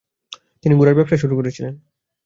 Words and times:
তিনি 0.63 0.73
ঘোড়ার 0.75 0.97
ব্যবসা 0.97 1.17
শুরু 1.17 1.33
করেছিলেন। 1.35 1.73